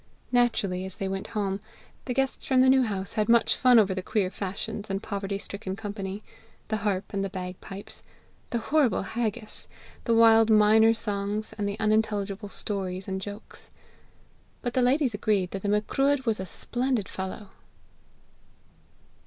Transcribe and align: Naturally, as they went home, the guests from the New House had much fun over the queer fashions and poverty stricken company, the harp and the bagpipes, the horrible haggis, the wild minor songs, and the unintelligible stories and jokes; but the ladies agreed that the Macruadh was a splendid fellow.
Naturally, 0.31 0.83
as 0.83 0.97
they 0.97 1.07
went 1.07 1.27
home, 1.37 1.59
the 2.05 2.13
guests 2.15 2.47
from 2.47 2.61
the 2.61 2.69
New 2.69 2.81
House 2.81 3.13
had 3.13 3.29
much 3.29 3.55
fun 3.55 3.77
over 3.77 3.93
the 3.93 4.01
queer 4.01 4.31
fashions 4.31 4.89
and 4.89 5.03
poverty 5.03 5.37
stricken 5.37 5.75
company, 5.75 6.23
the 6.69 6.77
harp 6.77 7.13
and 7.13 7.23
the 7.23 7.29
bagpipes, 7.29 8.01
the 8.49 8.57
horrible 8.57 9.03
haggis, 9.03 9.67
the 10.05 10.15
wild 10.15 10.49
minor 10.49 10.95
songs, 10.95 11.53
and 11.55 11.69
the 11.69 11.79
unintelligible 11.79 12.49
stories 12.49 13.07
and 13.07 13.21
jokes; 13.21 13.69
but 14.63 14.73
the 14.73 14.81
ladies 14.81 15.13
agreed 15.13 15.51
that 15.51 15.61
the 15.61 15.69
Macruadh 15.69 16.25
was 16.25 16.39
a 16.39 16.47
splendid 16.47 17.07
fellow. 17.07 17.49